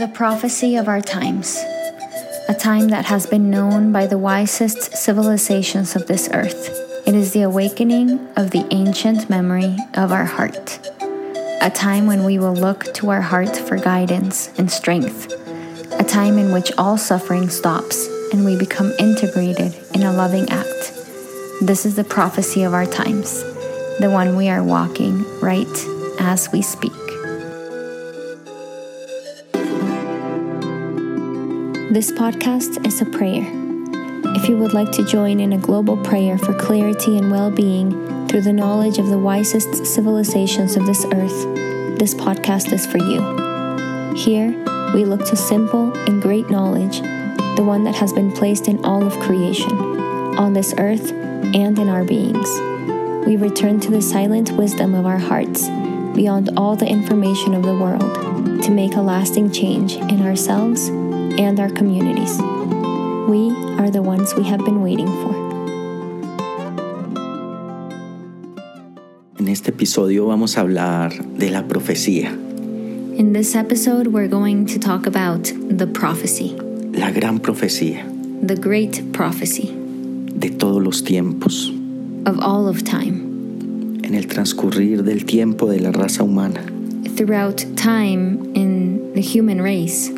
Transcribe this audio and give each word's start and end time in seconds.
The 0.00 0.10
prophecy 0.12 0.76
of 0.76 0.86
our 0.86 1.00
times, 1.00 1.56
a 2.46 2.54
time 2.54 2.88
that 2.88 3.06
has 3.06 3.26
been 3.26 3.48
known 3.48 3.90
by 3.90 4.06
the 4.06 4.18
wisest 4.18 4.94
civilizations 4.94 5.96
of 5.96 6.06
this 6.06 6.28
earth. 6.34 6.68
It 7.06 7.14
is 7.14 7.32
the 7.32 7.40
awakening 7.40 8.28
of 8.36 8.50
the 8.50 8.66
ancient 8.70 9.30
memory 9.30 9.74
of 9.94 10.12
our 10.12 10.26
heart, 10.26 10.78
a 11.62 11.70
time 11.74 12.06
when 12.06 12.24
we 12.24 12.38
will 12.38 12.54
look 12.54 12.92
to 12.94 13.08
our 13.08 13.22
heart 13.22 13.56
for 13.56 13.78
guidance 13.78 14.50
and 14.58 14.70
strength, 14.70 15.32
a 15.98 16.04
time 16.04 16.36
in 16.36 16.52
which 16.52 16.72
all 16.76 16.98
suffering 16.98 17.48
stops 17.48 18.06
and 18.30 18.44
we 18.44 18.58
become 18.58 18.92
integrated 18.98 19.74
in 19.94 20.02
a 20.02 20.12
loving 20.12 20.50
act. 20.50 20.92
This 21.62 21.86
is 21.86 21.96
the 21.96 22.04
prophecy 22.04 22.62
of 22.62 22.74
our 22.74 22.84
times, 22.84 23.42
the 24.00 24.10
one 24.12 24.36
we 24.36 24.50
are 24.50 24.62
walking 24.62 25.24
right 25.40 25.66
as 26.20 26.52
we 26.52 26.60
speak. 26.60 26.99
This 31.90 32.12
podcast 32.12 32.86
is 32.86 33.02
a 33.02 33.04
prayer. 33.04 33.44
If 34.36 34.48
you 34.48 34.56
would 34.58 34.72
like 34.72 34.92
to 34.92 35.04
join 35.04 35.40
in 35.40 35.54
a 35.54 35.58
global 35.58 35.96
prayer 35.96 36.38
for 36.38 36.54
clarity 36.54 37.18
and 37.18 37.32
well 37.32 37.50
being 37.50 38.28
through 38.28 38.42
the 38.42 38.52
knowledge 38.52 38.98
of 38.98 39.08
the 39.08 39.18
wisest 39.18 39.84
civilizations 39.84 40.76
of 40.76 40.86
this 40.86 41.04
earth, 41.06 41.98
this 41.98 42.14
podcast 42.14 42.72
is 42.72 42.86
for 42.86 42.98
you. 42.98 44.14
Here, 44.14 44.50
we 44.94 45.04
look 45.04 45.26
to 45.30 45.36
simple 45.36 45.92
and 46.06 46.22
great 46.22 46.48
knowledge, 46.48 47.00
the 47.56 47.64
one 47.66 47.82
that 47.82 47.96
has 47.96 48.12
been 48.12 48.30
placed 48.30 48.68
in 48.68 48.84
all 48.84 49.04
of 49.04 49.18
creation, 49.18 49.76
on 50.38 50.52
this 50.52 50.72
earth 50.78 51.10
and 51.10 51.76
in 51.76 51.88
our 51.88 52.04
beings. 52.04 52.48
We 53.26 53.34
return 53.34 53.80
to 53.80 53.90
the 53.90 54.00
silent 54.00 54.52
wisdom 54.52 54.94
of 54.94 55.06
our 55.06 55.18
hearts, 55.18 55.66
beyond 56.14 56.50
all 56.56 56.76
the 56.76 56.86
information 56.86 57.52
of 57.52 57.64
the 57.64 57.74
world, 57.74 58.62
to 58.62 58.70
make 58.70 58.94
a 58.94 59.02
lasting 59.02 59.50
change 59.50 59.96
in 59.96 60.22
ourselves 60.22 60.88
and 61.40 61.58
our 61.58 61.70
communities. 61.70 62.38
We 63.26 63.50
are 63.80 63.90
the 63.90 64.02
ones 64.02 64.34
we 64.34 64.44
have 64.44 64.62
been 64.64 64.82
waiting 64.82 65.06
for. 65.06 65.34
En 69.38 69.48
este 69.48 69.70
episodio 69.70 70.26
vamos 70.26 70.58
a 70.58 70.60
hablar 70.60 71.12
de 71.38 71.50
la 71.50 71.62
profecía, 71.62 72.30
In 73.16 73.32
this 73.32 73.54
episode, 73.54 74.08
we're 74.08 74.28
going 74.28 74.66
to 74.66 74.78
talk 74.78 75.06
about 75.06 75.44
the 75.68 75.86
prophecy, 75.86 76.54
la 76.92 77.10
gran 77.10 77.38
profecía 77.38 78.04
the 78.46 78.56
great 78.56 79.02
prophecy 79.12 79.74
de 80.38 80.50
todos 80.50 80.82
los 80.82 81.02
tiempos, 81.02 81.70
of 82.26 82.38
all 82.40 82.68
of 82.68 82.84
time. 82.84 84.00
en 84.04 84.14
el 84.14 84.26
transcurrir 84.26 85.04
del 85.04 85.24
tiempo 85.24 85.70
de 85.70 85.80
la 85.80 85.90
raza 85.90 86.22
humana. 86.22 86.62
Throughout 87.16 87.64
time 87.76 88.52
in 88.54 89.12
the 89.14 89.22
human 89.22 89.60
race, 89.62 90.10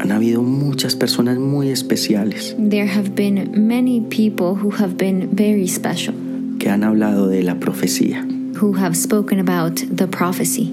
Han 0.00 0.12
habido 0.12 0.42
muchas 0.42 0.94
personas 0.94 1.38
muy 1.38 1.70
especiales 1.70 2.54
there 2.58 2.86
have 2.86 3.14
been 3.14 3.50
many 3.66 4.00
people 4.00 4.54
who 4.54 4.70
have 4.70 4.96
been 4.96 5.28
very 5.32 5.66
special, 5.66 6.14
que 6.58 6.70
han 6.70 6.84
hablado 6.84 7.26
de 7.28 7.42
la 7.42 7.56
profecía. 7.56 8.24
who 8.60 8.72
have 8.72 8.96
spoken 8.96 9.38
about 9.38 9.76
the 9.94 10.06
prophecy. 10.06 10.72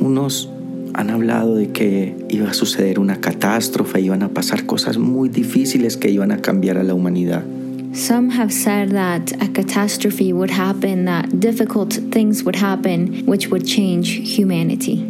Unos 0.00 0.48
han 0.94 1.10
hablado 1.10 1.54
de 1.56 1.72
que 1.72 2.14
iba 2.30 2.50
a 2.50 2.54
suceder 2.54 2.98
una 2.98 3.20
catástrofe, 3.20 4.00
iban 4.00 4.22
a 4.22 4.28
pasar 4.28 4.66
cosas 4.66 4.98
muy 4.98 5.28
difíciles 5.28 5.96
que 5.96 6.10
iban 6.10 6.32
a 6.32 6.38
cambiar 6.38 6.78
a 6.78 6.82
la 6.82 6.94
humanidad. 6.94 7.44
Some 7.92 8.30
have 8.30 8.52
said 8.52 8.90
that 8.90 9.32
a 9.40 9.48
catastrophe 9.48 10.32
would 10.32 10.50
happen, 10.50 11.06
that 11.06 11.40
difficult 11.40 11.94
things 12.10 12.42
would 12.44 12.56
happen, 12.56 13.24
which 13.26 13.48
would 13.48 13.64
change 13.64 14.20
humanity. 14.38 15.02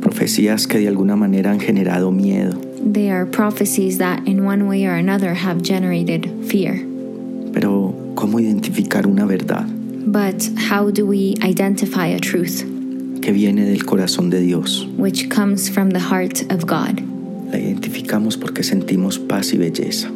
Profecías 0.00 0.66
que 0.66 0.78
de 0.78 0.88
alguna 0.88 1.16
manera 1.16 1.52
han 1.52 1.60
generado 1.60 2.10
miedo. 2.10 2.67
They 2.80 3.10
are 3.10 3.26
prophecies 3.26 3.98
that, 3.98 4.26
in 4.26 4.44
one 4.44 4.68
way 4.68 4.86
or 4.86 4.94
another, 4.94 5.34
have 5.34 5.62
generated 5.62 6.46
fear. 6.46 6.84
Pero, 7.52 7.94
¿cómo 8.14 8.38
identificar 8.40 9.06
una 9.06 9.26
verdad 9.26 9.66
But 10.06 10.48
how 10.56 10.90
do 10.90 11.04
we 11.06 11.34
identify 11.42 12.06
a 12.06 12.18
truth 12.18 12.62
que 13.20 13.32
viene 13.32 13.64
del 13.66 13.84
corazón 13.84 14.30
de 14.30 14.40
Dios? 14.40 14.86
which 14.96 15.28
comes 15.28 15.68
from 15.68 15.90
the 15.90 15.98
heart 15.98 16.42
of 16.52 16.66
God? 16.66 17.00
La 17.50 17.58
identificamos 17.58 18.36
porque 18.38 18.62
sentimos 18.62 19.18
paz 19.18 19.52
y 19.52 19.58
belleza. 19.58 20.08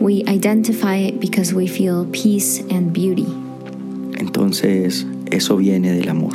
We 0.00 0.22
identify 0.28 0.96
it 0.96 1.20
because 1.20 1.52
we 1.52 1.66
feel 1.66 2.06
peace 2.12 2.60
and 2.70 2.92
beauty. 2.92 3.26
Entonces, 4.18 5.04
eso 5.30 5.56
viene 5.56 5.92
del 5.92 6.08
amor. 6.08 6.34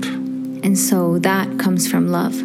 And 0.63 0.78
so 0.78 1.17
that 1.19 1.57
comes 1.57 1.88
from 1.88 2.09
love. 2.09 2.35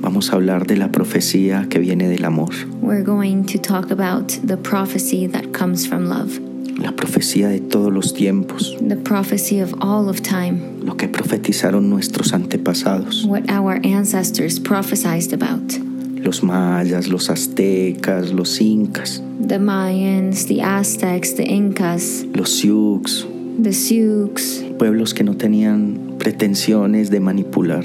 Vamos 0.00 0.32
a 0.32 0.36
hablar 0.36 0.66
de 0.66 0.76
la 0.76 0.90
profecía 0.90 1.66
que 1.68 1.78
viene 1.78 2.08
del 2.08 2.24
amor. 2.24 2.50
We're 2.80 3.02
going 3.04 3.44
to 3.46 3.58
talk 3.58 3.90
about 3.90 4.32
the 4.46 4.56
prophecy 4.56 5.26
that 5.28 5.52
comes 5.52 5.86
from 5.86 6.06
love, 6.08 6.38
La 6.78 6.92
profecía 6.92 7.48
de 7.48 7.60
todos 7.60 7.92
los 7.92 8.14
tiempos. 8.14 8.76
the 8.80 8.96
prophecy 8.96 9.60
of 9.60 9.74
all 9.80 10.08
of 10.08 10.22
time, 10.22 10.58
Lo 10.82 10.96
que 10.96 11.08
profetizaron 11.08 11.90
nuestros 11.90 12.32
antepasados. 12.32 13.26
what 13.26 13.42
our 13.50 13.78
ancestors 13.84 14.58
prophesied 14.58 15.32
about. 15.34 15.60
Los 16.22 16.42
mayas, 16.42 17.08
los 17.08 17.28
aztecas, 17.30 18.32
los 18.32 18.60
incas, 18.60 19.22
The 19.46 19.58
Mayans, 19.58 20.46
the 20.46 20.60
Aztecs, 20.62 21.34
the 21.34 21.44
Incas, 21.44 22.24
los 22.34 22.50
sioux. 22.50 23.02
the 23.62 23.72
Sioux, 23.72 24.30
Pueblos 24.78 25.12
que 25.14 25.24
no 25.24 25.34
tenían 25.36 26.14
pretensiones 26.18 27.10
de 27.10 27.20
manipular. 27.20 27.84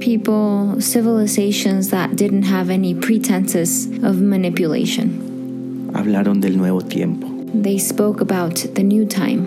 People, 0.00 0.80
civilizations 0.80 1.90
that 1.90 2.16
didn't 2.16 2.44
have 2.44 2.70
any 2.70 2.94
pretenses 2.94 3.86
of 4.02 4.20
manipulation. 4.20 5.90
Hablaron 5.92 6.40
del 6.40 6.56
nuevo 6.56 6.80
tiempo. 6.80 7.26
They 7.54 7.78
spoke 7.78 8.20
about 8.20 8.56
the 8.74 8.82
new 8.82 9.06
time, 9.06 9.46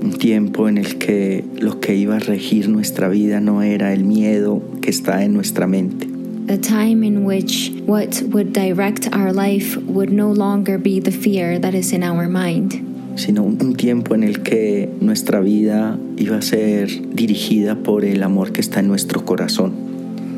Un 0.00 0.12
tiempo 0.12 0.68
en 0.68 0.78
el 0.78 0.98
que 0.98 1.44
lo 1.60 1.80
que 1.80 1.94
iba 1.96 2.16
a 2.16 2.20
regir 2.20 2.68
nuestra 2.68 3.08
vida 3.08 3.40
no 3.40 3.62
era 3.62 3.92
el 3.92 4.04
miedo 4.04 4.62
que 4.80 4.90
está 4.90 5.24
en 5.24 5.34
nuestra 5.34 5.66
mente, 5.66 6.06
a 6.48 6.56
time 6.56 7.02
in 7.02 7.24
which 7.24 7.72
what 7.84 8.22
would 8.32 8.52
direct 8.52 9.08
our 9.12 9.32
life 9.32 9.76
would 9.76 10.10
no 10.12 10.30
longer 10.30 10.78
be 10.78 11.00
the 11.00 11.10
fear 11.10 11.58
that 11.58 11.74
is 11.74 11.92
in 11.92 12.04
our 12.04 12.28
mind, 12.28 12.87
sino 13.18 13.42
un 13.42 13.74
tiempo 13.74 14.14
en 14.14 14.22
el 14.22 14.42
que 14.42 14.88
nuestra 15.00 15.40
vida 15.40 15.98
iba 16.16 16.36
a 16.36 16.42
ser 16.42 16.88
dirigida 17.14 17.76
por 17.76 18.04
el 18.04 18.22
amor 18.22 18.52
que 18.52 18.60
está 18.60 18.80
en 18.80 18.88
nuestro 18.88 19.24
corazón. 19.24 19.88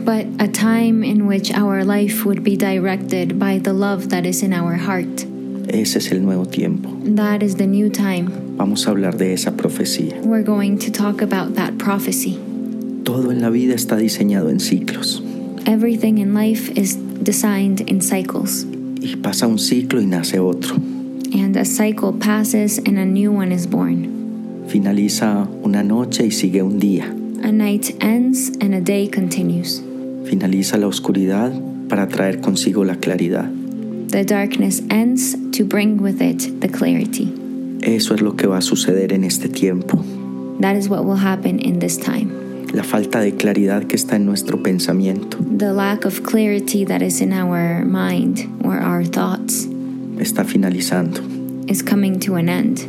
but 0.04 0.26
a 0.38 0.48
time 0.48 1.04
in 1.04 1.26
which 1.26 1.52
our 1.52 1.84
life 1.84 2.24
would 2.24 2.42
be 2.42 2.56
directed 2.56 3.38
by 3.38 3.58
the 3.58 3.72
love 3.72 4.08
that 4.08 4.24
is 4.26 4.42
in 4.42 4.52
our 4.52 4.74
heart. 4.74 5.26
Ese 5.68 5.96
es 5.96 6.10
el 6.10 6.20
nuevo 6.20 6.44
tiempo. 6.46 6.88
That 7.14 7.42
is 7.42 7.56
the 7.56 7.66
new 7.66 7.90
time. 7.90 8.30
Vamos 8.56 8.86
a 8.86 8.90
hablar 8.90 9.16
de 9.16 9.32
esa 9.32 9.52
profecía. 9.52 10.20
We're 10.24 10.42
going 10.42 10.78
to 10.78 10.90
talk 10.90 11.22
about 11.22 11.54
that 11.54 11.78
prophecy. 11.78 12.38
Todo 13.04 13.30
en 13.30 13.40
la 13.40 13.50
vida 13.50 13.74
está 13.74 13.96
diseñado 13.96 14.50
en 14.50 14.60
ciclos 14.60 15.22
Everything 15.66 16.18
in 16.18 16.34
life 16.34 16.70
is 16.76 16.96
designed 17.22 17.82
in 17.82 18.00
cycles, 18.00 18.66
y 19.00 19.16
pasa 19.16 19.46
un 19.46 19.58
ciclo 19.58 20.00
y 20.00 20.06
nace 20.06 20.38
otro. 20.38 20.76
And 21.34 21.56
a 21.56 21.64
cycle 21.64 22.12
passes 22.12 22.78
and 22.78 22.98
a 22.98 23.04
new 23.04 23.32
one 23.32 23.52
is 23.52 23.66
born. 23.66 24.64
Finaliza 24.68 25.48
una 25.64 25.82
noche 25.82 26.24
y 26.24 26.30
sigue 26.30 26.62
un 26.62 26.78
día. 26.78 27.06
A 27.42 27.50
night 27.50 27.96
ends 28.00 28.50
and 28.60 28.74
a 28.74 28.80
day 28.80 29.08
continues. 29.08 29.82
Finaliza 30.24 30.78
la 30.78 30.86
oscuridad 30.86 31.52
para 31.88 32.06
traer 32.08 32.40
consigo 32.40 32.84
la 32.84 32.96
claridad. 32.96 33.50
The 34.08 34.24
darkness 34.24 34.82
ends 34.90 35.36
to 35.52 35.64
bring 35.64 36.00
with 36.00 36.20
it 36.20 36.60
the 36.60 36.68
clarity. 36.68 37.32
Eso 37.82 38.14
es 38.14 38.20
lo 38.20 38.36
que 38.36 38.46
va 38.46 38.58
a 38.58 38.62
suceder 38.62 39.12
en 39.12 39.24
este 39.24 39.48
tiempo. 39.48 40.04
That 40.60 40.76
is 40.76 40.88
what 40.88 41.04
will 41.04 41.18
happen 41.18 41.58
in 41.58 41.78
this 41.78 41.98
time. 41.98 42.30
La 42.72 42.84
falta 42.84 43.20
de 43.20 43.34
claridad 43.34 43.84
que 43.84 43.96
está 43.96 44.14
en 44.14 44.26
nuestro 44.26 44.62
pensamiento 44.62 45.38
The 45.40 45.72
lack 45.72 46.04
of 46.04 46.22
clarity 46.22 46.84
that 46.84 47.02
is 47.02 47.20
in 47.20 47.32
our 47.32 47.84
mind 47.84 48.46
or 48.62 48.78
our 48.78 49.04
thoughts 49.04 49.66
está 50.22 50.44
finalizando 50.44 51.20
is 51.66 51.82
coming 51.82 52.18
to 52.18 52.36
an 52.36 52.48
end 52.48 52.80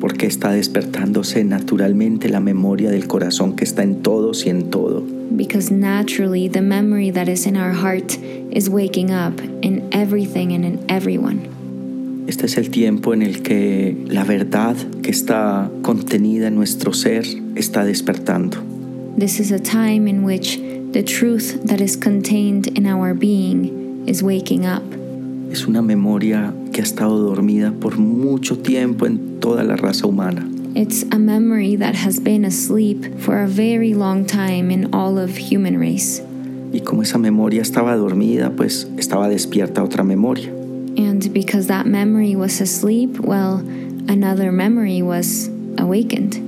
porque 0.00 0.26
está 0.26 0.52
despertándose 0.52 1.44
naturalmente 1.44 2.28
la 2.28 2.40
memoria 2.40 2.90
del 2.90 3.06
corazón 3.06 3.56
que 3.56 3.64
está 3.64 3.82
en 3.82 4.02
todos 4.02 4.44
y 4.46 4.50
en 4.50 4.70
todo. 4.70 5.02
because 5.36 5.70
naturally 5.70 6.48
the 6.48 6.60
memory 6.60 7.10
that 7.10 7.28
is 7.28 7.46
in 7.46 7.56
our 7.56 7.72
heart 7.72 8.16
is 8.50 8.68
waking 8.68 9.10
up 9.10 9.40
in 9.62 9.88
everything 9.92 10.52
and 10.52 10.64
in 10.64 10.84
everyone. 10.88 11.48
Este 12.26 12.46
es 12.46 12.56
el 12.56 12.70
tiempo 12.70 13.12
en 13.12 13.22
el 13.22 13.42
que 13.42 13.94
la 14.08 14.24
verdad 14.24 14.76
que 15.02 15.10
está 15.10 15.70
contenida 15.82 16.48
en 16.48 16.54
nuestro 16.54 16.92
ser 16.92 17.24
está 17.54 17.84
despertando. 17.84 18.58
This 19.18 19.40
is 19.40 19.52
a 19.52 19.58
time 19.58 20.08
in 20.08 20.24
which 20.24 20.58
the 20.92 21.02
truth 21.02 21.62
that 21.64 21.80
is 21.80 21.96
contained 21.96 22.68
in 22.78 22.86
our 22.86 23.14
being 23.14 24.04
is 24.06 24.22
waking 24.22 24.64
up. 24.64 24.82
Es 25.50 25.66
una 25.66 25.82
memoria 25.82 26.52
que 26.72 26.80
ha 26.80 26.84
estado 26.84 27.18
dormida 27.18 27.72
por 27.72 27.98
mucho 27.98 28.58
tiempo 28.58 29.06
en 29.06 29.40
toda 29.40 29.62
la 29.64 29.76
raza 29.76 30.06
humana. 30.06 30.46
It's 30.74 31.04
a 31.12 31.18
memory 31.18 31.76
that 31.76 31.94
has 31.94 32.18
been 32.18 32.44
asleep 32.44 33.20
for 33.20 33.38
a 33.38 33.46
very 33.46 33.94
long 33.94 34.26
time 34.26 34.72
in 34.72 34.92
all 34.92 35.18
of 35.18 35.36
human 35.36 35.78
race. 35.78 36.22
Y 36.72 36.80
como 36.80 37.02
esa 37.02 37.18
memoria 37.18 37.62
estaba 37.62 37.96
dormida, 37.96 38.50
pues 38.50 38.88
estaba 38.98 39.28
despierta 39.28 39.84
otra 39.84 40.02
memoria. 40.02 40.50
And 40.96 41.32
because 41.32 41.68
that 41.68 41.86
memory 41.86 42.34
was 42.34 42.60
asleep, 42.60 43.20
well, 43.20 43.62
another 44.08 44.50
memory 44.50 45.00
was 45.02 45.48
awakened. 45.78 46.40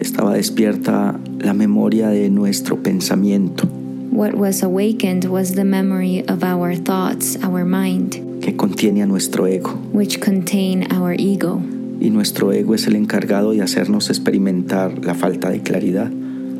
Estaba 0.00 0.34
despierta 0.34 1.20
la 1.38 1.52
memoria 1.52 2.08
de 2.08 2.30
nuestro 2.30 2.82
pensamiento, 2.82 3.68
What 4.10 4.34
was 4.34 4.62
awakened 4.62 5.24
was 5.26 5.54
the 5.54 5.64
memory 5.64 6.24
of 6.26 6.42
our 6.42 6.74
thoughts, 6.74 7.36
our 7.42 7.64
mind, 7.64 8.42
que 8.42 8.52
contiene 8.56 9.02
a 9.02 9.06
nuestro 9.06 9.46
ego. 9.46 9.70
which 9.92 10.20
contain 10.20 10.92
our 10.92 11.14
ego. 11.18 11.62
Y 12.00 12.08
nuestro 12.10 12.50
ego 12.52 12.74
es 12.74 12.86
el 12.86 12.94
encargado 12.96 13.52
de 13.52 13.62
hacernos 13.62 14.10
experimentar 14.10 15.04
la 15.04 15.14
falta 15.14 15.50
de 15.50 15.60
claridad. 15.60 16.10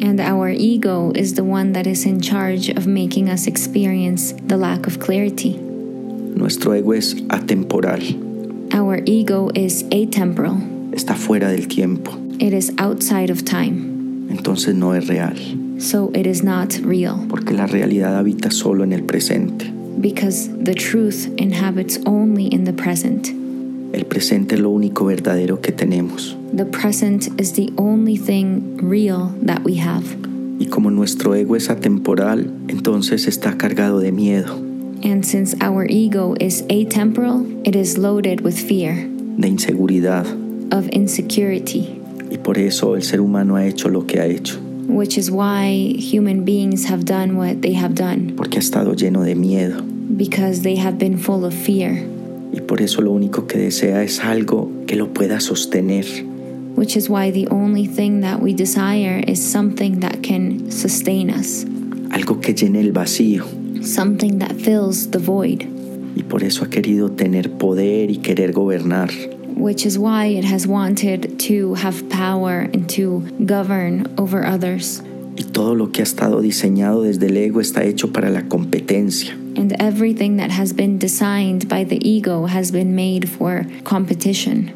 And 0.03 0.21
our 0.21 0.49
ego 0.49 1.13
is 1.15 1.35
the 1.35 1.45
one 1.45 1.73
that 1.73 1.87
is 1.87 2.07
in 2.07 2.21
charge 2.21 2.69
of 2.71 2.87
making 2.87 3.29
us 3.29 3.47
experience 3.47 4.33
the 4.47 4.57
lack 4.57 4.87
of 4.87 4.99
clarity. 4.99 5.57
Nuestro 5.57 6.75
ego 6.75 6.93
es 6.93 7.15
atemporal, 7.29 8.29
Our 8.73 9.03
ego 9.05 9.51
is 9.55 9.83
atemporal, 9.91 10.61
está 10.93 11.17
fuera 11.17 11.51
del 11.51 11.67
tiempo, 11.67 12.13
it 12.39 12.53
is 12.53 12.73
outside 12.79 13.29
of 13.31 13.45
time, 13.45 14.29
entonces 14.31 14.75
no 14.75 14.93
es 14.93 15.09
real, 15.09 15.35
so 15.81 16.11
it 16.15 16.27
is 16.27 16.43
not 16.43 16.75
real. 16.85 17.27
porque 17.29 17.53
la 17.55 17.67
realidad 17.67 18.17
habita 18.17 18.51
solo 18.51 18.85
en 18.85 18.93
el 18.93 19.03
presente. 19.03 19.73
Because 20.01 20.49
the 20.63 20.75
truth 20.75 21.29
inhabits 21.37 21.99
only 22.07 22.47
in 22.47 22.65
the 22.65 22.73
present. 22.73 23.29
El 23.93 24.05
presente 24.05 24.55
es 24.55 24.61
lo 24.61 24.71
único 24.71 25.05
verdadero 25.05 25.61
que 25.61 25.73
tenemos. 25.73 26.37
The 26.55 26.65
present 26.65 27.29
is 27.41 27.53
the 27.55 27.71
only 27.77 28.17
thing 28.17 28.77
real 28.81 29.33
that 29.45 29.65
we 29.65 29.77
have. 29.79 30.05
Y 30.61 30.67
como 30.67 30.91
nuestro 30.91 31.35
ego 31.35 31.57
es 31.57 31.71
atemporal, 31.71 32.51
entonces 32.69 33.27
está 33.27 33.57
cargado 33.57 33.99
de 33.99 34.13
miedo, 34.13 34.55
And 35.03 35.25
since 35.25 35.57
our 35.63 35.87
ego 35.91 36.35
is 36.39 36.63
atemporal, 36.69 37.47
it 37.67 37.75
is 37.75 37.97
loaded 37.97 38.43
with 38.43 38.55
fear, 38.55 38.95
de 39.39 39.49
inseguridad. 39.49 40.27
of 40.73 40.89
insecurity, 40.93 41.89
Y 42.31 42.37
por 42.39 42.59
eso 42.59 42.95
el 42.95 43.03
ser 43.03 43.21
humano 43.21 43.57
ha 43.57 43.67
hecho 43.67 43.89
lo 43.89 44.07
que 44.07 44.21
ha 44.21 44.27
hecho, 44.27 44.59
which 44.95 45.17
is 45.19 45.31
why 45.31 45.95
human 45.99 46.45
beings 46.45 46.85
have 46.89 47.05
done 47.05 47.37
what 47.37 47.61
they 47.63 47.75
have 47.75 47.95
done, 47.95 48.35
porque 48.37 48.57
ha 48.57 48.61
estado 48.61 48.95
lleno 48.95 49.23
de 49.25 49.35
miedo. 49.35 49.83
because 50.17 50.63
they 50.63 50.77
have 50.77 50.99
been 50.99 51.17
full 51.19 51.45
of 51.45 51.55
fear, 51.55 52.05
Y 52.53 52.61
por 52.63 52.83
eso 52.83 53.01
lo 53.01 53.13
único 53.13 53.47
que 53.47 53.59
desea 53.59 54.03
es 54.03 54.19
algo 54.21 54.69
que 54.87 54.97
lo 54.97 55.13
pueda 55.15 55.39
sostener, 55.41 56.05
which 56.77 56.97
is 56.97 57.09
why 57.09 57.31
the 57.31 57.47
only 57.51 57.87
thing 57.87 58.21
that 58.23 58.41
we 58.43 58.53
desire 58.55 59.23
is 59.27 59.41
something 59.41 60.01
that 60.01 60.23
can 60.23 60.71
sustain 60.71 61.31
us, 61.31 61.65
algo 62.11 62.41
que 62.41 62.53
llene 62.55 62.81
el 62.81 62.93
vacío. 62.93 63.45
something 63.83 64.39
that 64.39 64.53
fills 64.57 65.11
the 65.13 65.19
void, 65.19 65.65
Y 66.17 66.25
por 66.25 66.43
eso 66.43 66.65
ha 66.65 66.69
querido 66.71 67.09
tener 67.13 67.53
poder 67.53 68.11
y 68.11 68.17
querer 68.17 68.53
gobernar. 68.53 69.11
Which 69.61 69.85
is 69.87 69.99
why 69.99 70.27
it 70.27 70.45
has 70.45 70.67
wanted 70.67 71.39
to 71.39 71.75
have 71.75 72.09
power 72.09 72.69
and 72.73 72.89
to 72.89 73.21
govern 73.45 74.07
over 74.19 74.45
others. 74.45 75.03
Y 75.37 75.45
todo 75.45 75.75
lo 75.75 75.91
que 75.93 76.03
ha 76.03 76.05
estado 76.05 76.41
diseñado 76.41 77.03
desde 77.03 77.27
el 77.27 77.37
ego 77.37 77.61
está 77.61 77.85
hecho 77.85 78.13
para 78.13 78.31
la 78.31 78.43
competencia, 78.49 79.37
And 79.57 79.73
everything 79.81 80.37
that 80.37 80.51
has 80.51 80.73
been 80.73 80.99
designed 80.99 81.69
by 81.69 81.85
the 81.85 81.99
ego 82.07 82.47
has 82.47 82.71
been 82.73 82.95
made 82.95 83.29
for 83.29 83.67
competition, 83.85 84.73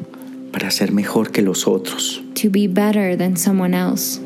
para 0.51 0.71
ser 0.71 0.91
mejor 0.91 1.31
que 1.31 1.41
los 1.41 1.67
otros. 1.67 2.21
to 2.35 2.49
be 2.49 2.67
better 2.67 3.15
than 3.17 3.35
someone 3.37 3.73
else. 3.73 4.19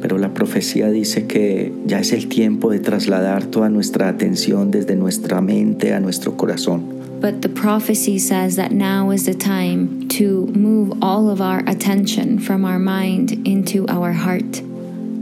Pero 0.00 0.18
la 0.18 0.34
profecía 0.34 0.90
dice 0.90 1.26
que 1.26 1.72
ya 1.86 1.98
es 2.00 2.12
el 2.12 2.28
tiempo 2.28 2.70
de 2.70 2.80
trasladar 2.80 3.46
toda 3.46 3.70
nuestra 3.70 4.08
atención 4.08 4.70
desde 4.70 4.94
nuestra 4.94 5.40
mente 5.40 5.94
a 5.94 6.00
nuestro 6.00 6.36
corazón. 6.36 6.95
But 7.20 7.42
the 7.42 7.48
prophecy 7.48 8.18
says 8.18 8.56
that 8.56 8.72
now 8.72 9.10
is 9.10 9.26
the 9.26 9.34
time 9.34 10.08
to 10.10 10.46
move 10.48 10.98
all 11.02 11.30
of 11.30 11.40
our 11.40 11.60
attention 11.66 12.38
from 12.38 12.64
our 12.64 12.78
mind 12.78 13.32
into 13.46 13.86
our 13.88 14.12
heart. 14.12 14.62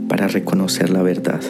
Para 0.09 0.27
reconocer 0.27 0.89
la 0.89 1.03
verdad, 1.03 1.41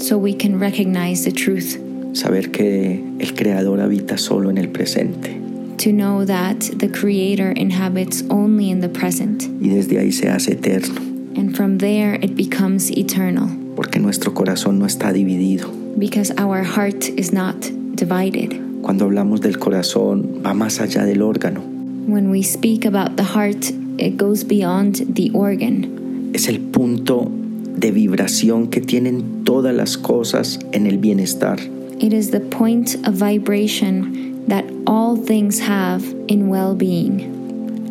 so 0.00 0.18
we 0.18 0.34
can 0.34 0.58
recognize 0.58 1.24
the 1.24 1.32
truth, 1.32 1.78
saber 2.12 2.52
que 2.52 3.16
el 3.20 3.34
Creador 3.34 3.78
habita 3.80 4.18
solo 4.18 4.50
en 4.50 4.58
el 4.58 4.68
presente. 4.68 5.38
To 5.78 5.92
know 5.92 6.24
that 6.24 6.60
the 6.78 6.88
Creator 6.88 7.52
inhabits 7.52 8.22
only 8.28 8.70
in 8.70 8.80
the 8.80 8.88
present, 8.88 9.44
y 9.60 9.68
desde 9.68 9.98
ahí 9.98 10.12
se 10.12 10.28
hace 10.28 10.52
eterno, 10.52 11.00
and 11.36 11.56
from 11.56 11.78
there 11.78 12.14
it 12.16 12.36
becomes 12.36 12.90
eternal, 12.90 13.48
porque 13.76 13.98
nuestro 13.98 14.32
corazón 14.34 14.78
no 14.78 14.86
está 14.86 15.12
dividido. 15.12 15.70
because 15.98 16.30
our 16.38 16.62
heart 16.62 17.08
is 17.10 17.32
not 17.32 17.60
divided. 17.94 18.61
Cuando 18.82 19.04
hablamos 19.04 19.40
del 19.40 19.58
corazón 19.58 20.42
va 20.44 20.54
más 20.54 20.80
allá 20.80 21.04
del 21.04 21.22
órgano, 21.22 21.60
When 22.08 22.30
we 22.30 22.42
speak 22.42 22.84
about 22.84 23.16
the 23.16 23.22
heart, 23.24 23.70
it 23.98 24.16
goes 24.16 24.44
beyond 24.44 25.14
the 25.14 25.30
organ. 25.34 26.30
es 26.34 26.48
el 26.48 26.58
punto 26.60 27.30
de 27.76 27.90
vibración 27.92 28.68
que 28.68 28.80
tienen 28.80 29.44
todas 29.44 29.74
las 29.74 29.96
cosas 29.96 30.58
en 30.72 30.86
el 30.86 30.98
bienestar. 30.98 31.58
It 32.00 32.12
is 32.12 32.30
the 32.32 32.40
point 32.40 32.96
of 33.06 33.14
vibration 33.14 34.44
that 34.48 34.64
all 34.86 35.16
things 35.16 35.60
have 35.60 36.02
in 36.26 36.48
well 36.48 36.74
being, 36.74 37.20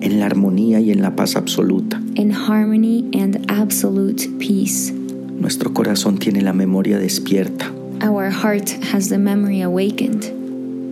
en 0.02 0.20
la 0.20 0.26
armonía 0.26 0.82
y 0.82 0.92
en 0.92 1.02
la 1.02 1.16
paz 1.16 1.36
absoluta. 1.38 2.02
in 2.16 2.32
harmony 2.32 3.06
and 3.14 3.46
absolute 3.50 4.28
peace. 4.40 4.92
Nuestro 4.92 5.74
corazón 5.74 6.20
tiene 6.20 6.42
la 6.42 6.54
memoria 6.54 7.00
despierta 7.00 7.72
Our 8.04 8.30
heart 8.30 8.70
has 8.94 9.08
the 9.10 9.18
memory 9.18 9.62
awakened 9.62 10.26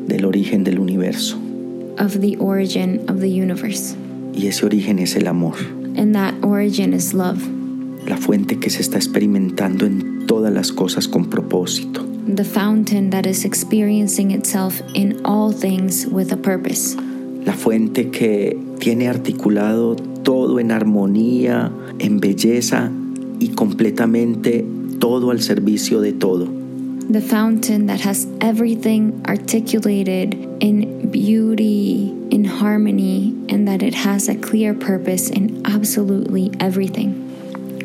del 0.09 0.25
origen 0.25 0.65
del 0.65 0.79
universo 0.79 1.37
of 1.97 2.19
the 2.19 2.35
origin 2.39 2.99
of 3.07 3.21
the 3.21 3.29
universe, 3.29 3.95
y 4.33 4.47
ese 4.47 4.65
origen 4.65 4.99
es 4.99 5.15
el 5.15 5.27
amor, 5.27 5.55
and 5.95 6.13
that 6.13 6.33
origin 6.43 6.93
is 6.93 7.13
love, 7.13 7.39
la 8.05 8.17
fuente 8.17 8.59
que 8.59 8.69
se 8.69 8.81
está 8.81 8.97
experimentando 8.97 9.85
en 9.85 10.25
todas 10.27 10.51
las 10.51 10.73
cosas 10.73 11.07
con 11.07 11.29
propósito. 11.29 12.05
the 12.35 12.43
fountain 12.43 13.09
that 13.09 13.25
is 13.25 13.43
experiencing 13.43 14.31
itself 14.31 14.81
in 14.93 15.19
all 15.25 15.51
things 15.51 16.05
with 16.05 16.31
a 16.31 16.37
purpose. 16.37 16.95
La 17.45 17.53
fuente 17.53 18.11
que 18.11 18.57
tiene 18.79 19.07
articulado 19.07 19.95
todo 20.23 20.59
en 20.59 20.71
armonía, 20.71 21.71
en 21.97 22.19
belleza 22.19 22.91
y 23.39 23.49
completamente 23.49 24.65
todo 24.99 25.31
al 25.31 25.41
servicio 25.41 26.01
de 26.01 26.13
todo. 26.13 26.58
The 27.09 27.21
fountain 27.21 27.87
that 27.87 28.01
has 28.01 28.27
everything 28.39 29.25
articulated 29.27 30.35
in 30.61 31.09
beauty, 31.09 32.13
in 32.29 32.45
harmony, 32.45 33.33
and 33.49 33.67
that 33.67 33.81
it 33.81 33.95
has 33.95 34.29
a 34.29 34.35
clear 34.35 34.75
purpose 34.75 35.31
in 35.31 35.63
absolutely 35.65 36.51
everything. 36.59 37.25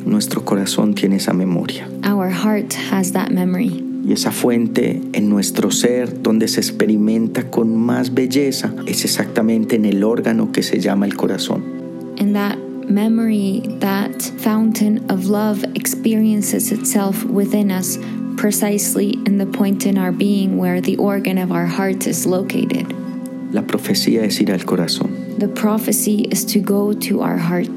Nuestro 0.05 0.43
corazón 0.43 0.95
tiene 0.95 1.15
esa 1.15 1.33
memoria. 1.33 1.89
Our 2.05 2.29
heart 2.29 2.75
has 2.75 3.13
that 3.13 3.31
memory. 3.31 3.71
Y 4.05 4.13
esa 4.13 4.31
fuente 4.31 5.01
en 5.15 5.31
nuestro 5.31 5.71
ser 5.71 6.23
donde 6.23 6.47
se 6.47 6.61
experimenta 6.61 7.51
con 7.51 7.75
más 7.75 8.13
belleza 8.13 8.75
es 8.87 9.07
exactamente 9.07 9.77
en 9.77 9.87
el 9.87 10.05
órgano 10.05 10.53
que 10.53 10.63
se 10.63 10.81
llama 10.81 11.07
el 11.07 11.17
corazón. 11.17 11.63
And 12.21 12.37
that 12.37 12.59
memory, 12.91 13.63
that 13.81 14.21
fountain 14.37 15.11
of 15.11 15.25
love 15.31 15.65
experiences 15.75 16.71
itself 16.73 17.25
within 17.25 17.71
us 17.71 17.99
precisely 18.37 19.19
in 19.27 19.39
the 19.39 19.47
point 19.47 19.87
in 19.87 19.99
our 19.99 20.13
being 20.13 20.57
where 20.59 20.81
the 20.81 20.97
organ 20.97 21.39
of 21.39 21.51
our 21.53 21.67
heart 21.67 22.07
is 22.07 22.27
located. 22.27 22.87
La 23.53 23.63
profecía 23.63 24.25
es 24.25 24.41
ir 24.41 24.51
al 24.53 24.65
corazón, 24.65 25.39
The 25.39 25.49
prophecy 25.49 26.27
is 26.31 26.45
to 26.47 26.61
go 26.61 26.93
to 26.93 27.21
our 27.23 27.39
heart, 27.39 27.77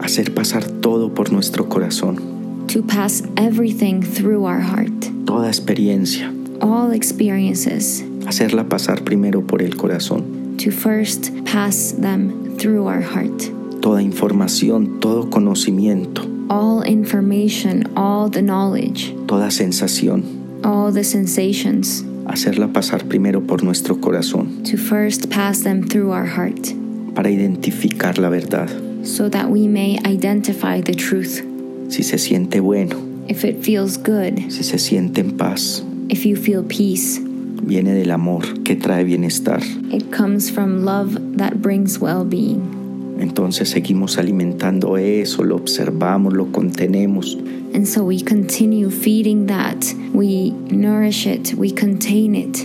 hacer 0.00 0.34
pasar 0.34 0.64
todo 0.82 1.08
por 1.14 1.30
nuestro 1.32 1.64
corazón, 1.68 2.66
to 2.68 2.82
pass 2.82 3.22
everything 3.36 4.02
through 4.02 4.44
our 4.44 4.60
heart. 4.60 4.92
toda 5.26 5.48
experiencia, 5.48 6.32
all 6.60 6.92
experiences. 6.92 8.02
Hacerla 8.26 8.68
pasar 8.68 9.04
primero 9.04 9.42
por 9.46 9.62
el 9.62 9.76
corazón, 9.76 10.56
to 10.58 10.70
first 10.72 11.30
pass 11.44 11.92
them 12.00 12.56
through 12.58 12.86
our 12.88 13.02
heart. 13.02 13.52
toda 13.80 14.02
información, 14.02 14.98
todo 15.00 15.30
conocimiento, 15.30 16.22
All 16.48 16.82
information, 16.82 17.92
all 17.96 18.28
the 18.30 18.40
knowledge, 18.42 19.12
toda 19.26 19.50
sensación, 19.50 20.22
all 20.64 20.92
the 20.92 21.02
sensations, 21.02 22.04
hacerla 22.26 22.72
pasar 22.72 23.08
primero 23.08 23.40
por 23.40 23.62
nuestro 23.64 23.96
corazón 24.00 24.62
to 24.64 24.76
first 24.76 25.28
pass 25.28 25.62
them 25.64 25.82
through 25.88 26.12
our 26.12 26.26
heart 26.26 26.72
para 27.14 27.30
identificar 27.30 28.18
la 28.18 28.28
verdad. 28.28 28.68
so 29.04 29.28
that 29.28 29.48
we 29.50 29.66
may 29.66 29.98
identify 30.06 30.80
the 30.80 30.94
truth. 30.94 31.42
Si 31.88 32.02
se 32.02 32.16
siente 32.18 32.60
bueno, 32.60 32.96
If 33.28 33.44
it 33.44 33.64
feels 33.64 33.96
good, 33.96 34.38
si 34.52 34.62
se 34.62 34.78
siente 34.78 35.18
en 35.20 35.36
paz, 35.36 35.82
if 36.08 36.24
you 36.24 36.36
feel 36.36 36.62
peace, 36.62 37.18
viene 37.20 37.92
del 37.94 38.12
amor 38.12 38.42
que 38.64 38.76
trae 38.76 39.02
bienestar. 39.04 39.60
it 39.92 40.12
comes 40.12 40.48
from 40.48 40.84
love 40.84 41.18
that 41.38 41.60
brings 41.60 41.98
well 41.98 42.24
being. 42.24 42.85
Entonces 43.18 43.68
seguimos 43.70 44.18
alimentando 44.18 44.96
eso, 44.98 45.42
lo 45.44 45.56
observamos, 45.56 46.34
lo 46.34 46.52
contenemos, 46.52 47.38
And 47.74 47.86
so 47.86 48.04
we 48.04 48.20
continue 48.22 48.90
feeding 48.90 49.46
that. 49.46 49.84
We 50.14 50.52
nourish 50.70 51.26
it, 51.26 51.54
we 51.56 51.70
contain 51.72 52.34
it, 52.34 52.58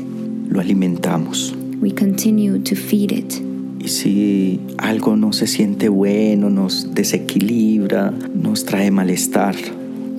lo 0.49 0.59
alimentamos. 0.61 1.53
we 1.81 1.91
continue 1.91 2.59
to 2.59 2.75
feed 2.75 3.11
it. 3.11 3.33
Y 3.79 3.87
si 3.87 4.59
algo 4.77 5.15
no 5.17 5.33
se 5.33 5.47
siente 5.47 5.89
bueno, 5.89 6.49
nos 6.49 6.93
desequilibra, 6.93 8.11
nos 8.11 8.63
trae 8.65 8.91
malestar, 8.91 9.55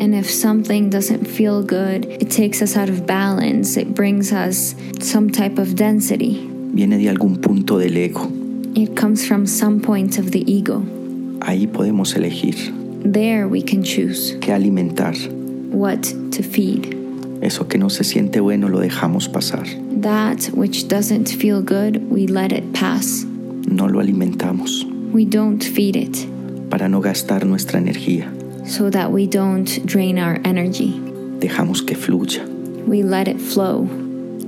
And 0.00 0.14
if 0.16 0.28
something 0.28 0.90
doesn't 0.90 1.26
feel 1.28 1.62
good, 1.62 2.06
it 2.20 2.28
takes 2.28 2.60
us 2.60 2.76
out 2.76 2.88
of 2.88 3.06
balance, 3.06 3.76
it 3.76 3.94
brings 3.94 4.32
us 4.32 4.74
some 5.00 5.30
type 5.30 5.58
of 5.60 5.76
density. 5.76 6.48
viene 6.72 6.98
de 6.98 7.08
algún 7.08 7.36
punto 7.40 7.78
del 7.78 7.96
ego. 7.96 8.28
It 8.74 8.96
comes 8.96 9.26
from 9.26 9.46
some 9.46 9.80
point 9.80 10.18
of 10.18 10.30
the 10.30 10.40
ego. 10.50 10.82
Ahí 11.40 11.66
podemos 11.66 12.14
elegir 12.16 12.54
There 13.04 13.48
we 13.48 13.62
can 13.62 13.82
choose 13.82 14.34
qué 14.40 14.52
alimentar. 14.52 15.14
what 15.72 16.02
to 16.30 16.42
feed. 16.42 16.96
Eso 17.42 17.66
que 17.66 17.76
no 17.78 17.88
se 17.88 18.04
siente 18.04 18.40
bueno 18.40 18.68
lo 18.68 18.78
dejamos 18.80 19.28
pasar. 19.28 19.66
That 20.00 20.50
which 20.54 20.86
doesn't 20.88 21.28
feel 21.28 21.60
good, 21.62 22.08
we 22.10 22.26
let 22.26 22.52
it 22.52 22.72
pass. 22.72 23.24
No 23.24 23.86
lo 23.86 24.00
alimentamos 24.00 24.84
We 25.12 25.24
don't 25.24 25.62
feed 25.62 25.96
it 25.96 26.26
para 26.70 26.88
no 26.88 27.00
gastar 27.00 27.44
nuestra 27.44 27.78
energía. 27.80 28.30
so 28.66 28.88
that 28.90 29.10
we 29.10 29.26
don't 29.26 29.84
drain 29.84 30.18
our 30.18 30.40
energy. 30.44 30.92
Dejamos 31.40 31.84
que 31.84 31.96
fluya. 31.96 32.46
We 32.86 33.02
let 33.02 33.26
it 33.28 33.40
flow. 33.40 33.88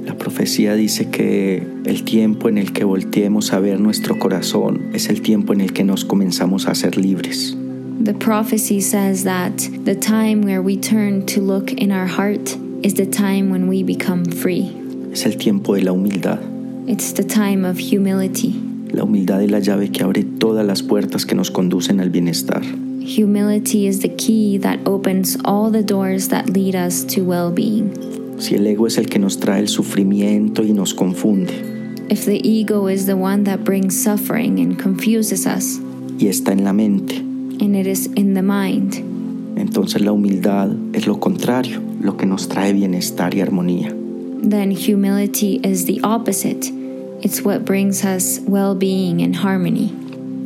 La 0.04 0.16
profecía 0.18 0.74
dice 0.74 1.08
que 1.08 1.66
el 1.86 2.04
tiempo 2.04 2.48
en 2.48 2.58
el 2.58 2.72
que 2.72 2.84
volteemos 2.84 3.52
a 3.52 3.60
ver 3.60 3.80
nuestro 3.80 4.18
corazón 4.18 4.90
es 4.92 5.08
el 5.08 5.22
tiempo 5.22 5.54
en 5.54 5.62
el 5.62 5.72
que 5.72 5.82
nos 5.82 6.04
comenzamos 6.04 6.68
a 6.68 6.74
ser 6.74 6.98
libres. 6.98 7.56
The 8.02 8.12
prophecy 8.12 8.80
says 8.80 9.24
that 9.24 9.52
the 9.84 9.94
time 9.94 10.42
where 10.42 10.60
we 10.60 10.76
turn 10.76 11.24
to 11.26 11.40
look 11.40 11.72
in 11.72 11.90
our 11.90 12.06
heart 12.06 12.54
is 12.82 12.94
the 12.94 13.06
time 13.06 13.50
when 13.50 13.66
we 13.66 13.82
become 13.82 14.26
free. 14.26 14.76
Es 15.10 15.24
el 15.24 15.38
tiempo 15.38 15.74
de 15.74 15.82
la 15.82 15.92
humildad. 15.92 16.38
It's 16.86 17.14
the 17.14 17.24
time 17.24 17.64
of 17.64 17.78
humility. 17.78 18.52
La 18.92 19.04
humildad 19.04 19.42
es 19.42 19.50
la 19.50 19.60
llave 19.60 19.90
que 19.90 20.04
abre 20.04 20.24
todas 20.24 20.66
las 20.66 20.82
puertas 20.82 21.24
que 21.24 21.34
nos 21.34 21.50
conducen 21.50 22.00
al 22.00 22.10
bienestar. 22.10 22.62
Humility 23.00 23.86
is 23.86 24.00
the 24.00 24.14
key 24.14 24.58
that 24.58 24.80
opens 24.86 25.38
all 25.44 25.70
the 25.70 25.82
doors 25.82 26.28
that 26.28 26.50
lead 26.50 26.74
us 26.74 27.04
to 27.04 27.22
well 27.22 27.50
being. 27.50 28.23
Si 28.38 28.54
el 28.54 28.66
ego 28.66 28.86
es 28.86 28.98
el 28.98 29.06
que 29.08 29.18
nos 29.18 29.38
trae 29.38 29.60
el 29.60 29.68
sufrimiento 29.68 30.62
y 30.64 30.72
nos 30.72 30.94
confunde, 30.94 31.52
If 32.10 32.26
the 32.26 32.36
ego 32.44 32.88
is 32.90 33.06
the 33.06 33.14
one 33.14 33.44
that 33.44 33.60
brings 33.64 33.94
suffering 33.94 34.58
and 34.60 34.76
confuses 34.80 35.46
us, 35.46 35.80
y 36.18 36.26
está 36.26 36.52
en 36.52 36.64
la 36.64 36.72
mente, 36.72 37.16
and 37.60 37.74
it 37.76 37.86
is 37.86 38.06
in 38.16 38.34
the 38.34 38.42
mind, 38.42 38.94
entonces 39.56 40.02
la 40.02 40.12
humildad 40.12 40.70
es 40.92 41.06
lo 41.06 41.18
contrario, 41.18 41.80
lo 42.02 42.16
que 42.16 42.26
nos 42.26 42.48
trae 42.48 42.72
bienestar 42.72 43.34
y 43.34 43.40
armonía. 43.40 43.94
then 44.42 44.70
humility 44.70 45.60
is 45.64 45.86
the 45.86 46.00
opposite. 46.02 46.70
It's 47.22 47.42
what 47.42 47.64
brings 47.64 48.04
us 48.04 48.40
well 48.46 48.74
being 48.74 49.22
and 49.22 49.34
harmony, 49.34 49.90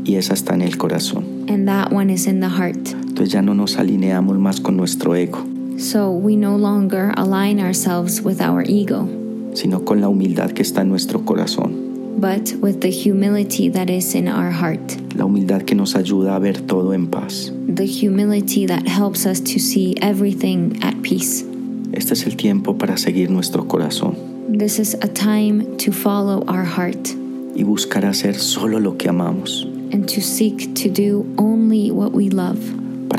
Y 0.05 0.15
esa 0.15 0.35
está 0.35 0.55
en 0.55 0.63
el 0.63 0.77
corazón. 0.79 1.25
and 1.51 1.67
that 1.67 1.91
one 1.93 2.09
is 2.11 2.27
in 2.29 2.39
the 2.41 2.49
heart. 2.49 2.77
Entonces 2.93 3.31
ya 3.33 3.43
no 3.43 3.55
nos 3.55 3.77
alineamos 3.79 4.39
más 4.39 4.61
con 4.61 4.77
nuestro 4.77 5.17
ego, 5.17 5.45
So 5.79 6.11
we 6.11 6.37
no 6.37 6.57
longer 6.57 7.15
align 7.17 7.61
ourselves 7.61 8.21
with 8.21 8.41
our 8.41 8.63
ego, 8.69 9.07
sino 9.55 9.85
con 9.85 10.01
la 10.01 10.09
humildad 10.09 10.53
que 10.53 10.63
está 10.63 10.83
en 10.83 10.89
nuestro 10.89 11.21
corazón. 11.25 11.87
but 12.21 12.53
with 12.61 12.81
the 12.81 12.91
humility 12.91 13.69
that 13.69 13.89
is 13.89 14.15
in 14.17 14.27
our 14.27 14.51
heart. 14.51 14.97
La 15.15 15.25
humildad 15.25 15.63
que 15.63 15.77
nos 15.77 15.95
ayuda 15.95 16.35
a 16.35 16.41
ver 16.41 16.67
todo 16.67 16.93
en 16.93 17.07
paz. 17.07 17.53
The 17.69 17.87
humility 17.87 18.67
that 18.67 18.89
helps 18.89 19.25
us 19.25 19.41
to 19.41 19.61
see 19.61 19.95
everything 20.03 20.81
at 20.83 21.01
peace. 21.03 21.45
Este 21.93 22.13
es 22.15 22.27
el 22.27 22.37
tiempo 22.37 22.77
para 22.77 22.97
seguir 22.99 23.31
nuestro 23.31 23.67
corazón 23.69 24.17
This 24.51 24.79
is 24.79 24.95
a 24.95 25.09
time 25.09 25.77
to 25.79 25.93
follow 25.93 26.45
our 26.49 26.65
heart 26.65 27.09
y 27.55 27.63
buscar 27.63 28.05
hacer 28.05 28.35
solo 28.35 28.79
lo 28.81 28.97
que 28.97 29.09
amamos, 29.09 29.65
and 29.93 30.09
to 30.09 30.21
seek 30.21 30.75
to 30.75 30.89
do 30.91 31.25
only 31.39 31.91
what 31.91 32.13
we 32.13 32.31
love, 32.31 32.59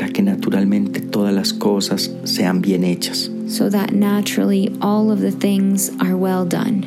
para 0.00 0.12
que 0.12 0.22
naturalmente 0.22 1.02
todas 1.02 1.34
las 1.34 1.52
cosas 1.52 2.10
sean 2.24 2.62
bien 2.62 2.84
hechas, 2.84 3.30
so 3.46 3.68
that 3.68 3.92
naturally 3.92 4.74
all 4.80 5.10
of 5.10 5.20
the 5.20 5.30
things 5.30 5.90
are 6.00 6.16
well 6.16 6.46
done, 6.46 6.86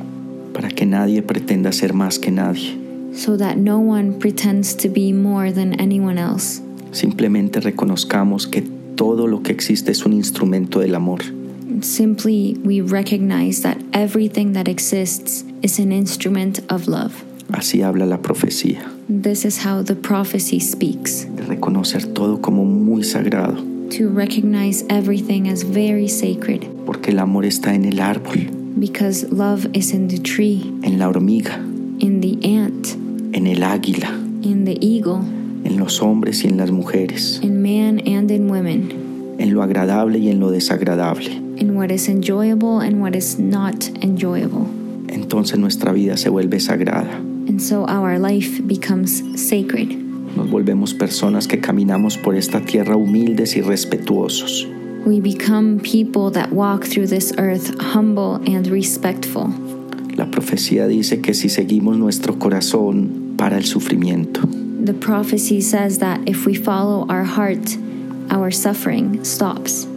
para 0.52 0.70
que 0.70 0.88
nadie 0.88 1.22
pretenda 1.22 1.72
ser 1.72 1.94
más 1.94 2.18
que 2.18 2.32
nadie. 2.32 2.76
so 3.14 3.38
that 3.38 3.58
no 3.58 3.78
one 3.78 4.20
pretends 4.20 4.74
to 4.74 4.90
be 4.90 5.14
more 5.14 5.52
than 5.52 5.80
anyone 5.80 6.18
else. 6.18 6.60
Simplemente 6.92 7.60
reconozcamos 7.60 8.48
que 8.48 8.64
todo 8.96 9.28
lo 9.28 9.44
que 9.44 9.52
existe 9.52 9.92
es 9.92 10.04
un 10.08 10.14
instrumento 10.14 10.80
del 10.80 10.96
amor. 10.96 11.20
Simply, 11.82 12.58
we 12.64 12.82
recognize 12.82 13.62
that 13.62 13.78
everything 13.94 14.54
that 14.54 14.68
exists 14.68 15.44
is 15.62 15.78
an 15.78 15.92
instrument 15.92 16.62
of 16.72 16.88
love. 16.88 17.24
Así 17.54 17.82
habla 17.84 18.06
la 18.06 18.18
profecía, 18.22 18.82
This 19.08 19.46
is 19.46 19.66
how 19.66 19.84
the 19.84 19.96
prophecy 19.96 20.60
speaks. 20.60 21.28
De 21.36 21.44
reconocer 21.44 22.06
todo 22.08 22.42
como 22.42 22.66
muy 22.66 23.04
sagrado, 23.04 23.56
to 23.92 24.10
recognize 24.10 24.84
everything 24.90 25.48
as 25.48 25.64
very 25.64 26.10
sacred, 26.10 26.62
porque 26.86 27.12
el 27.12 27.20
amor 27.20 27.46
está 27.46 27.76
en 27.76 27.86
el 27.86 28.00
árbol, 28.00 28.50
because 28.78 29.28
love 29.32 29.68
is 29.74 29.94
in 29.94 30.08
the 30.08 30.18
tree, 30.18 30.62
en 30.84 30.98
la 30.98 31.08
hormiga, 31.08 31.58
in 32.00 32.22
the 32.22 32.38
ant, 32.44 32.96
en 33.36 33.46
el 33.46 33.62
águila, 33.64 34.10
in 34.42 34.66
the 34.66 34.78
eagle, 34.82 35.20
en 35.64 35.78
los 35.78 36.02
hombres 36.02 36.44
y 36.44 36.48
en 36.48 36.58
las 36.58 36.72
mujeres, 36.72 37.40
in 37.44 37.62
man 37.62 38.00
and 38.08 38.32
in 38.32 38.50
women, 38.50 39.36
en 39.38 39.54
lo 39.54 39.62
agradable 39.62 40.18
y 40.18 40.30
en 40.30 40.40
lo 40.40 40.50
desagradable. 40.50 41.30
in 41.58 41.76
what 41.76 41.92
is 41.92 42.10
enjoyable 42.10 42.80
and 42.80 43.00
what 43.00 43.16
is 43.16 43.38
not 43.38 43.88
enjoyable. 44.02 44.66
Entonces 45.08 45.60
nuestra 45.60 45.92
vida 45.94 46.18
se 46.18 46.30
vuelve 46.30 46.60
sagrada. 46.60 47.22
And 47.48 47.62
so 47.62 47.86
our 47.86 48.18
life 48.20 48.62
becomes 48.66 49.22
sacred. 49.36 49.90
Nos 50.36 50.50
volvemos 50.50 50.94
personas 50.94 51.48
que 51.48 51.60
caminamos 51.60 52.18
por 52.18 52.36
esta 52.36 52.62
tierra 52.62 52.96
humildes 52.96 53.56
y 53.56 53.62
respetuosos. 53.62 54.66
We 55.06 55.20
become 55.20 55.80
people 55.80 56.32
that 56.32 56.52
walk 56.54 56.86
through 56.86 57.08
this 57.08 57.34
earth 57.38 57.76
humble 57.80 58.36
and 58.48 58.66
respectful. 58.68 59.50
La 60.16 60.26
profecía 60.32 60.88
dice 60.88 61.22
que 61.22 61.34
si 61.34 61.50
seguimos 61.50 61.98
nuestro 61.98 62.40
corazón 62.40 63.36
para 63.38 63.58
el 63.58 63.66
sufrimiento, 63.66 64.42
The 64.86 64.94
prophecy 64.94 65.62
says 65.62 66.00
that 66.00 66.20
if 66.28 66.46
we 66.46 66.54
follow 66.56 67.06
our 67.10 67.24
heart, 67.24 67.78
our 68.30 68.52
suffering 68.52 69.24
stops. 69.24 69.88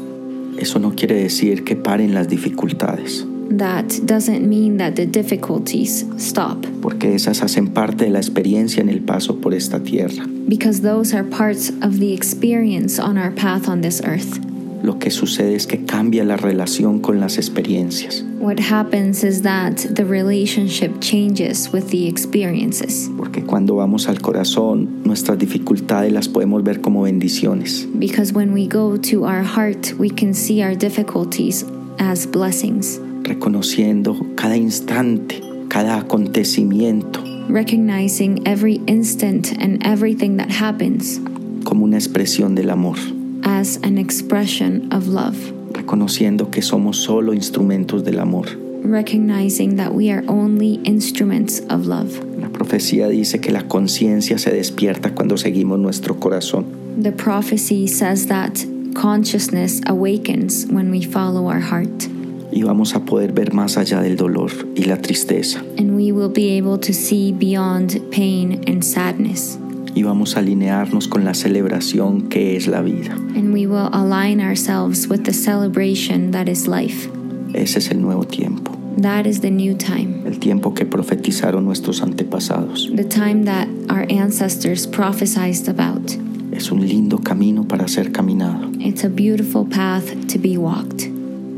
eso 0.58 0.78
no 0.78 0.92
quiere 0.96 1.14
decir 1.16 1.64
que 1.64 1.76
paren 1.76 2.14
las 2.14 2.28
dificultades, 2.28 3.26
That 3.50 3.84
doesn't 4.04 4.46
mean 4.48 4.78
that 4.78 4.96
the 4.96 5.06
difficulties 5.06 6.04
stop, 6.18 6.66
porque 6.82 7.14
esas 7.14 7.42
hacen 7.42 7.68
parte 7.68 8.04
de 8.06 8.10
la 8.10 8.18
experiencia 8.18 8.82
en 8.82 8.88
el 8.88 9.00
paso 9.02 9.36
por 9.40 9.54
esta 9.54 9.80
tierra. 9.80 10.26
because 10.48 10.80
those 10.82 11.12
are 11.14 11.24
parts 11.24 11.70
of 11.82 11.98
the 11.98 12.12
experience 12.12 12.98
on 13.00 13.16
our 13.18 13.30
path 13.32 13.68
on 13.68 13.80
this 13.82 14.00
earth. 14.04 14.38
Lo 14.82 14.98
que 14.98 15.10
sucede 15.10 15.54
es 15.56 15.66
que 15.66 15.84
cambia 15.84 16.22
la 16.24 16.36
relación 16.36 17.00
con 17.00 17.18
las 17.18 17.38
experiencias, 17.38 18.22
What 18.38 18.58
happens 18.60 19.24
is 19.24 19.42
that 19.42 19.76
the 19.94 20.04
relationship 20.04 21.00
changes 21.00 21.72
with 21.72 21.88
the 21.90 22.06
experiences, 22.06 23.10
porque 23.16 23.42
cuando 23.42 23.76
vamos 23.76 24.08
al 24.08 24.20
corazón, 24.20 25.02
nuestras 25.04 25.38
dificultades 25.38 26.12
las 26.12 26.28
podemos 26.28 26.62
ver 26.62 26.80
como 26.80 27.02
bendiciones. 27.02 27.86
because 27.98 28.32
when 28.32 28.52
we 28.52 28.66
go 28.66 28.96
to 28.98 29.24
our 29.24 29.42
heart, 29.42 29.94
we 29.98 30.10
can 30.10 30.34
see 30.34 30.62
our 30.62 30.76
difficulties 30.76 31.64
as 31.98 32.26
blessings, 32.26 33.00
reconociendo 33.26 34.16
cada 34.36 34.56
instante, 34.56 35.42
cada 35.68 35.98
acontecimiento 35.98 37.36
recognizing 37.48 38.46
every 38.46 38.80
instant 38.86 39.52
and 39.60 39.84
everything 39.86 40.36
that 40.36 40.50
happens 40.50 41.20
como 41.64 41.84
una 41.84 41.96
expresión 41.96 42.54
del 42.54 42.70
amor, 42.70 42.96
as 43.44 43.78
an 43.82 43.98
expression 43.98 44.92
of 44.92 45.08
love, 45.08 45.36
reconociendo 45.72 46.50
que 46.50 46.62
somos 46.62 46.96
solo 46.96 47.32
instrumentos 47.32 48.04
del 48.04 48.20
amor. 48.20 48.46
recognizing 48.82 49.76
that 49.76 49.92
we 49.92 50.10
are 50.10 50.22
only 50.28 50.74
instruments 50.84 51.60
of 51.70 51.86
love. 51.86 52.22
La 52.38 52.48
profecía 52.48 53.08
dice 53.08 53.40
que 53.40 53.50
la 53.50 53.66
conciencia 53.66 54.38
se 54.38 54.52
despierta 54.52 55.12
cuando 55.12 55.36
seguimos 55.36 55.78
nuestro 55.80 56.20
corazón. 56.20 56.66
The 57.02 57.12
prophecy 57.12 57.88
says 57.88 58.28
that 58.28 58.64
consciousness 58.94 59.80
awakens 59.86 60.66
when 60.66 60.90
we 60.90 61.02
follow 61.02 61.48
our 61.48 61.60
heart, 61.60 62.08
y 62.56 62.62
vamos 62.62 62.94
a 62.94 63.04
poder 63.04 63.32
ver 63.34 63.52
más 63.52 63.76
allá 63.76 64.00
del 64.00 64.16
dolor 64.16 64.50
y 64.74 64.84
la 64.84 64.96
tristeza 64.96 65.60
and 65.78 65.94
we 65.94 66.10
will 66.10 66.32
be 66.32 66.56
able 66.56 66.78
to 66.78 66.92
see 66.94 67.30
beyond 67.30 68.00
pain 68.10 68.62
and 68.66 68.82
sadness, 68.82 69.58
y 69.94 70.02
vamos 70.02 70.36
a 70.36 70.40
alinearnos 70.40 71.06
con 71.06 71.24
la 71.24 71.34
celebración 71.34 72.28
que 72.30 72.56
es 72.56 72.66
la 72.66 72.80
vida. 72.80 73.12
and 73.36 73.52
we 73.52 73.66
will 73.66 73.90
align 73.92 74.40
ourselves 74.40 75.06
with 75.06 75.22
the 75.24 75.32
celebration 75.34 76.30
that 76.30 76.48
is 76.48 76.66
life. 76.66 77.10
Ese 77.52 77.76
es 77.78 77.90
el 77.90 78.00
nuevo 78.00 78.24
tiempo, 78.24 78.72
That 79.02 79.26
is 79.26 79.40
the 79.42 79.50
new 79.50 79.74
time, 79.76 80.22
el 80.26 80.38
tiempo 80.38 80.72
que 80.72 80.86
profetizaron 80.86 81.64
nuestros 81.66 82.00
antepasados. 82.02 82.90
the 82.96 83.04
time 83.04 83.44
that 83.44 83.68
our 83.90 84.06
ancestors 84.10 84.86
prophesied 84.86 85.68
about. 85.68 86.10
Es 86.52 86.70
un 86.72 86.80
lindo 86.88 87.18
camino 87.18 87.64
para 87.68 87.86
ser 87.88 88.12
caminado. 88.12 88.70
It's 88.80 89.04
a 89.04 89.10
beautiful 89.10 89.66
path 89.68 90.06
to 90.28 90.38
be 90.38 90.56
walked. 90.56 91.10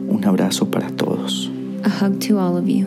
Un 0.09 0.25
abrazo 0.25 0.71
para 0.71 0.91
todos. 0.91 1.51
A 1.85 1.89
hug 1.89 2.21
to 2.21 2.39
all 2.39 2.57
of 2.57 2.69
you. 2.69 2.87